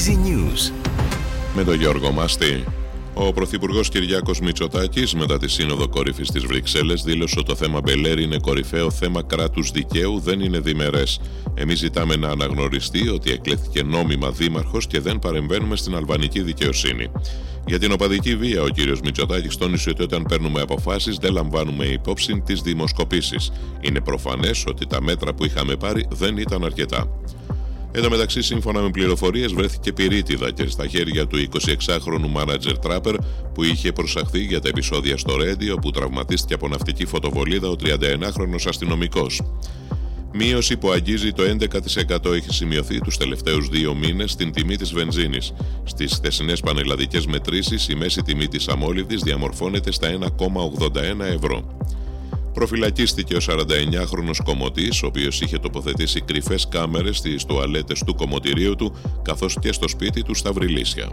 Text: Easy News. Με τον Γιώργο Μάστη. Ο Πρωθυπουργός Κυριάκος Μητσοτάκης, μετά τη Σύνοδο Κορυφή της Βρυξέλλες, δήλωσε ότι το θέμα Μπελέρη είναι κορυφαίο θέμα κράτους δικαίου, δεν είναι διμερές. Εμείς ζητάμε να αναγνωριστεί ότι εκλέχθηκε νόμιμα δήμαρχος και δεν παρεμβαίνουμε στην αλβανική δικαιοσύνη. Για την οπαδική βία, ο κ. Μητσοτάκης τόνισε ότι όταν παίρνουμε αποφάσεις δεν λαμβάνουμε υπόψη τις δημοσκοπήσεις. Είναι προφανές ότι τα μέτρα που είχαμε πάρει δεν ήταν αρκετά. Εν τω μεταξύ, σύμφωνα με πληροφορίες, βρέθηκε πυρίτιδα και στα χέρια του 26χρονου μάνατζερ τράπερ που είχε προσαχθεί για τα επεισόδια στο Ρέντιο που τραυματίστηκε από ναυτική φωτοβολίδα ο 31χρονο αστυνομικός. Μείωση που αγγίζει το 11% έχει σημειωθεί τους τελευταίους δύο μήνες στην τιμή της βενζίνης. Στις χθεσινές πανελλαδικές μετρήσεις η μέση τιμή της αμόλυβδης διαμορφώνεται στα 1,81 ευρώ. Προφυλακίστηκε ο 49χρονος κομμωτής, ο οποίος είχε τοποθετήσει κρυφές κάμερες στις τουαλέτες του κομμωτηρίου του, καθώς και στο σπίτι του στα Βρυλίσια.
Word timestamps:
Easy 0.00 0.12
News. 0.12 0.72
Με 1.56 1.64
τον 1.64 1.74
Γιώργο 1.74 2.10
Μάστη. 2.10 2.64
Ο 3.14 3.32
Πρωθυπουργός 3.32 3.88
Κυριάκος 3.88 4.40
Μητσοτάκης, 4.40 5.14
μετά 5.14 5.38
τη 5.38 5.48
Σύνοδο 5.48 5.88
Κορυφή 5.88 6.22
της 6.22 6.46
Βρυξέλλες, 6.46 7.02
δήλωσε 7.02 7.34
ότι 7.38 7.48
το 7.48 7.54
θέμα 7.54 7.80
Μπελέρη 7.80 8.22
είναι 8.22 8.38
κορυφαίο 8.38 8.90
θέμα 8.90 9.22
κράτους 9.22 9.70
δικαίου, 9.70 10.20
δεν 10.20 10.40
είναι 10.40 10.58
διμερές. 10.60 11.20
Εμείς 11.54 11.78
ζητάμε 11.78 12.16
να 12.16 12.28
αναγνωριστεί 12.28 13.08
ότι 13.08 13.30
εκλέχθηκε 13.30 13.82
νόμιμα 13.82 14.30
δήμαρχος 14.30 14.86
και 14.86 15.00
δεν 15.00 15.18
παρεμβαίνουμε 15.18 15.76
στην 15.76 15.94
αλβανική 15.94 16.40
δικαιοσύνη. 16.40 17.10
Για 17.66 17.78
την 17.78 17.92
οπαδική 17.92 18.36
βία, 18.36 18.62
ο 18.62 18.66
κ. 18.66 19.04
Μητσοτάκης 19.04 19.56
τόνισε 19.56 19.90
ότι 19.90 20.02
όταν 20.02 20.22
παίρνουμε 20.28 20.60
αποφάσεις 20.60 21.16
δεν 21.16 21.32
λαμβάνουμε 21.32 21.84
υπόψη 21.84 22.42
τις 22.46 22.60
δημοσκοπήσεις. 22.60 23.52
Είναι 23.80 24.00
προφανές 24.00 24.64
ότι 24.66 24.86
τα 24.86 25.02
μέτρα 25.02 25.34
που 25.34 25.44
είχαμε 25.44 25.76
πάρει 25.76 26.06
δεν 26.10 26.36
ήταν 26.36 26.64
αρκετά. 26.64 27.20
Εν 27.92 28.02
τω 28.02 28.10
μεταξύ, 28.10 28.42
σύμφωνα 28.42 28.80
με 28.80 28.90
πληροφορίες, 28.90 29.52
βρέθηκε 29.52 29.92
πυρίτιδα 29.92 30.50
και 30.50 30.68
στα 30.68 30.86
χέρια 30.86 31.26
του 31.26 31.38
26χρονου 31.38 32.28
μάνατζερ 32.28 32.78
τράπερ 32.78 33.14
που 33.54 33.64
είχε 33.64 33.92
προσαχθεί 33.92 34.38
για 34.38 34.60
τα 34.60 34.68
επεισόδια 34.68 35.16
στο 35.16 35.36
Ρέντιο 35.36 35.76
που 35.76 35.90
τραυματίστηκε 35.90 36.54
από 36.54 36.68
ναυτική 36.68 37.06
φωτοβολίδα 37.06 37.68
ο 37.68 37.74
31χρονο 37.82 38.68
αστυνομικός. 38.68 39.42
Μείωση 40.32 40.76
που 40.76 40.90
αγγίζει 40.90 41.32
το 41.32 41.42
11% 41.42 42.32
έχει 42.32 42.52
σημειωθεί 42.52 43.00
τους 43.00 43.16
τελευταίους 43.16 43.68
δύο 43.68 43.94
μήνες 43.94 44.30
στην 44.30 44.52
τιμή 44.52 44.76
της 44.76 44.92
βενζίνης. 44.92 45.52
Στις 45.84 46.12
χθεσινές 46.12 46.60
πανελλαδικές 46.60 47.26
μετρήσεις 47.26 47.88
η 47.88 47.94
μέση 47.94 48.22
τιμή 48.22 48.48
της 48.48 48.68
αμόλυβδης 48.68 49.22
διαμορφώνεται 49.22 49.92
στα 49.92 50.08
1,81 50.08 51.24
ευρώ. 51.34 51.76
Προφυλακίστηκε 52.52 53.34
ο 53.36 53.40
49χρονος 53.46 54.42
κομμωτής, 54.44 55.02
ο 55.02 55.06
οποίος 55.06 55.40
είχε 55.40 55.58
τοποθετήσει 55.58 56.20
κρυφές 56.20 56.68
κάμερες 56.68 57.16
στις 57.16 57.44
τουαλέτες 57.44 58.02
του 58.06 58.14
κομμωτηρίου 58.14 58.76
του, 58.76 58.94
καθώς 59.22 59.56
και 59.60 59.72
στο 59.72 59.88
σπίτι 59.88 60.22
του 60.22 60.34
στα 60.34 60.52
Βρυλίσια. 60.52 61.08